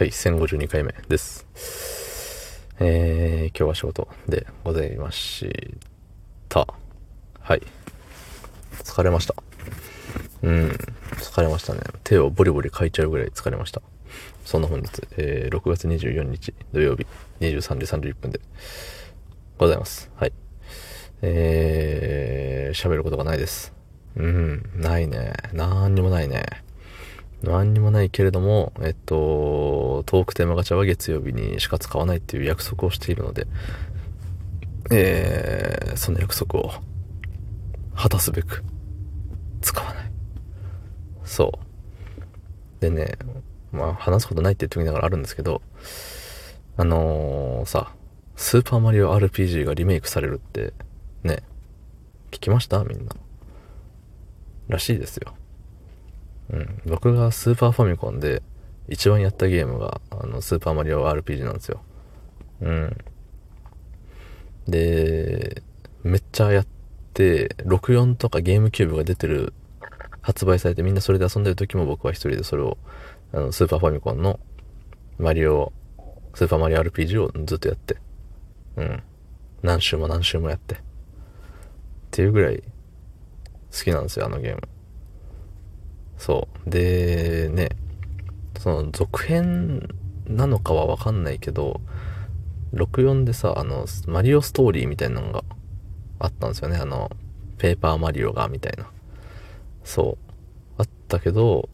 [0.00, 1.46] はい、1052回目です。
[2.78, 5.46] えー、今日は仕事でございまし
[6.48, 6.66] た。
[7.38, 7.60] はい。
[8.82, 9.34] 疲れました。
[10.42, 10.70] うん、
[11.16, 11.82] 疲れましたね。
[12.02, 13.82] 手をボリボリかいちゃうぐらい疲れました。
[14.46, 17.06] そんな本日、えー、6月24日土曜日
[17.40, 18.40] 23時31分で
[19.58, 20.10] ございます。
[20.16, 20.32] はい。
[21.20, 23.74] えー、喋ることがないです。
[24.16, 25.34] うん、ないね。
[25.52, 26.46] なんにもないね。
[27.42, 33.46] 何にもないけれども、えっと、トークテーマガチャは月曜日にしか使わないっていう約束をしているので、
[34.90, 36.72] えー、その約束を
[37.94, 38.62] 果たすべく
[39.62, 40.10] 使わない。
[41.24, 41.58] そ
[42.78, 42.82] う。
[42.82, 43.16] でね、
[43.72, 45.62] まあ話すことないって言ってみながらあるんですけど、
[46.76, 47.92] あのー、さ、
[48.36, 50.72] スーパーマリオ RPG がリメイクされるって、
[51.22, 51.42] ね、
[52.30, 52.84] 聞きました？
[52.84, 53.12] みんな。
[54.68, 55.34] らしいですよ。
[56.52, 58.42] うん、僕がスーパーファミコンで
[58.88, 61.80] 一番やったゲームが、あの、スーパーマリオ RPG なんですよ。
[62.60, 62.96] うん。
[64.66, 65.62] で、
[66.02, 66.66] めっちゃやっ
[67.14, 69.52] て、64とかゲームキューブが出てる、
[70.22, 72.78] 発売されてみんなそれで遊んでる時も僕は一人でそれを、
[73.32, 74.40] あの、スーパーファミコンの
[75.18, 75.72] マリオ、
[76.34, 77.96] スーパーマリオ RPG をずっとやって、
[78.76, 79.02] うん。
[79.62, 80.74] 何周も何周もやって。
[80.74, 80.78] っ
[82.10, 82.62] ていうぐらい
[83.72, 84.62] 好きなんですよ、あのゲーム。
[86.20, 86.70] そう。
[86.70, 87.70] で、ね、
[88.58, 89.88] その続編
[90.26, 91.80] なのかはわかんないけど、
[92.74, 95.42] 64でさ、あの、マリオストーリーみたいなのが
[96.18, 96.76] あったんですよね。
[96.76, 97.10] あの、
[97.56, 98.86] ペーパーマリオが、みたいな。
[99.82, 100.34] そう。
[100.76, 101.70] あったけど、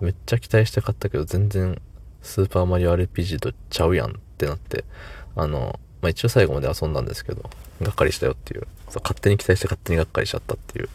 [0.00, 1.82] めっちゃ期待して買ったけど、全然、
[2.22, 4.84] スーパーマリオ RPG とちゃうやんってなって、
[5.34, 7.50] あの、まあ、一応最後まで遊んだんですけど、
[7.82, 10.88] がっかりしたよっていう、そう勝手に期待して勝手にがっかりしちゃったっていう、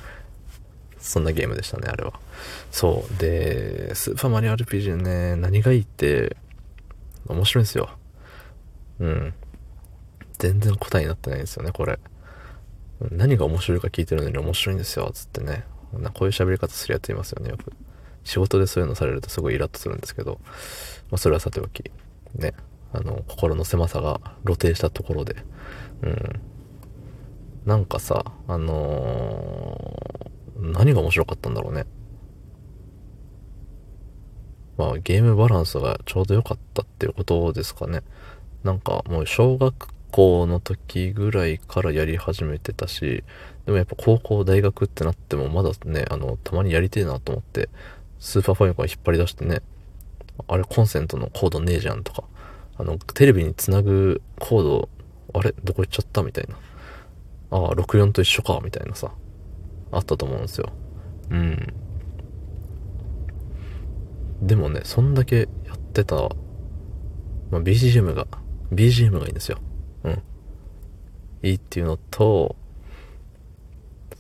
[1.06, 2.14] そんなゲームでしたね、あれは。
[2.72, 3.18] そう。
[3.20, 6.36] で、スーパーマリオ RPG ね、何がいいって、
[7.28, 7.90] 面白いんですよ。
[9.00, 9.34] うん。
[10.40, 12.00] 全然答えになってないんですよね、これ。
[13.12, 15.66] 何が面白いか聞いてるのに面白いんですよ、つってね。
[15.94, 17.72] なこういう喋り方するやついますよね、よく。
[18.24, 20.40] 仕事でそういうのされるとすごいイラッとするんですけど、
[21.12, 21.84] まあ、それはさておき、
[22.34, 22.56] ね。
[22.92, 25.36] あの、心の狭さが露呈したところで、
[26.02, 26.42] うん。
[27.66, 30.15] なんかさ、あのー、
[30.58, 31.86] 何が面白かったんだろうね。
[34.78, 38.02] まあ、ゲームバランスがちょうど良かったっていうことですかね。
[38.64, 43.24] なんかもう小学校の時ぐらいからやり始めてたし、
[43.66, 47.70] でもやっぱ高校、大学ってなってもまだね、あの、たまにやりてえなと思って、
[48.20, 49.62] スーパーファミコン引っ張り出してね、
[50.48, 52.24] あれコンセントのコードねえじゃんとか、
[52.78, 54.90] あの、テレビにつなぐコード、
[55.34, 56.56] あれどこ行っちゃったみたいな。
[57.52, 59.12] ああ、64と一緒かみたいなさ、
[59.96, 60.70] あったと思うんですよ。
[61.32, 61.74] うん。
[64.42, 66.16] でもね、そんだけやってた、
[67.50, 68.28] まあ、BGM が、
[68.72, 69.58] BGM がいいんですよ。
[70.04, 70.22] うん。
[71.42, 72.56] いいっていうのと、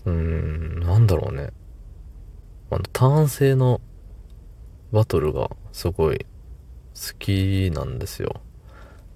[0.05, 1.51] うん、なんだろうね。
[2.69, 3.81] あの、ターン制の
[4.91, 6.25] バトルがすごい好
[7.19, 8.41] きなんですよ。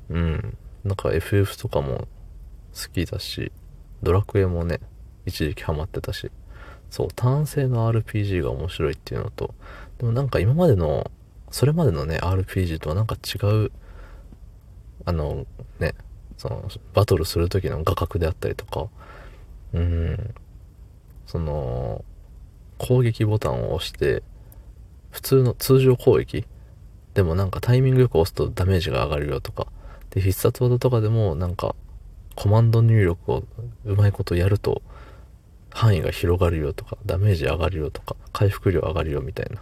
[0.10, 0.58] うん。
[0.84, 2.08] なんか FF とかも
[2.74, 3.52] 好きだし、
[4.04, 4.80] ドラクエもね、
[5.26, 6.32] 一時期ハマってたし、
[6.90, 9.54] そう、単性の RPG が面白いっていうのと、
[9.98, 11.10] でもなんか今までの、
[11.52, 13.72] それまでのね、RPG とはなんか違う、
[15.06, 15.46] あの、
[15.80, 15.96] ね、
[16.38, 18.88] その、バトルする時の画角であったりとか、
[19.74, 20.34] うん、
[21.26, 22.04] その、
[22.78, 24.24] 攻撃ボタンを押して、
[25.12, 26.46] 普通の通常攻撃
[27.14, 29.68] でもなんかタイミングよく押すとダメージが上がるよとか、
[30.12, 31.76] で、必殺技とかでもなんか、
[32.36, 33.44] コマンド入力を
[33.86, 34.82] うまいことやると、
[35.72, 39.62] 範囲が広がるよとか、ダメージ上がるよとか、回復量上がるよみたいな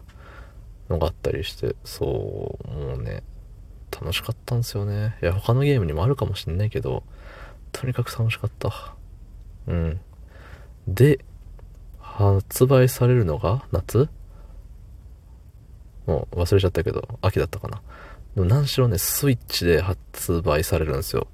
[0.89, 3.23] のがあったりして、そう、もうね、
[3.91, 5.17] 楽しかったんですよね。
[5.21, 7.03] いや、他のゲームにもあるかもしんないけど、
[7.71, 8.95] とにかく楽しかった。
[9.67, 9.99] うん。
[10.87, 11.19] で、
[11.99, 14.09] 発売されるのが夏？
[16.05, 17.81] もう忘れちゃったけど、秋だったかな。
[18.35, 21.27] でも何しろね、スイッチで発売されるんですよ。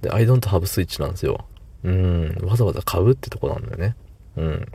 [0.00, 1.46] で、I don't have Switch なんですよ。
[1.84, 3.94] うん、わざわざ買うってとこなんだよね。
[4.36, 4.66] うん。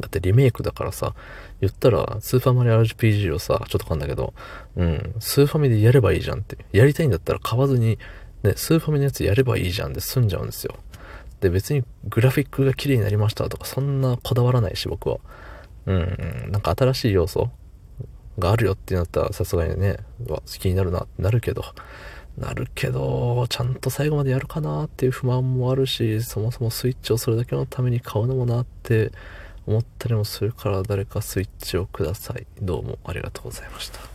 [0.00, 1.14] だってリメイクだからさ、
[1.60, 4.34] 言ったら、スーパーマリオ RPG をさ、ちょっと噛んだけど、
[4.76, 6.58] うん、スーファミでやればいいじゃんって。
[6.72, 7.98] やりたいんだったら買わずに、
[8.42, 10.74] ね、スーファミのやつやればいいじゃんで済んじゃうんですよ。
[11.40, 15.18] で、別にグラフィックが綺麗になりましたとか、そんなこだわらないし、僕は。
[15.86, 17.50] うん、うん、なんか新しい要素
[18.38, 21.64] があるよってなったら、さすがにね、わ、好きになるなってなるけど、
[22.38, 29.12] なるけど、ちゃんと最後までやるかなっていう不満もあるし、そもそもスイッチをそれだけのために買うのもなって
[29.66, 32.46] 思ったりもするから誰かスイッチをください。
[32.60, 34.13] どうもありがとうございました。